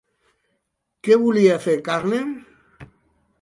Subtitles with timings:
[1.07, 2.23] Què volia fer Carner?